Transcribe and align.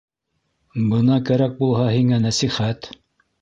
—Бына 0.93 1.17
кәрәк 1.31 1.53
булһа 1.61 1.85
һиңә 1.97 2.21
нәсихәт! 2.25 2.91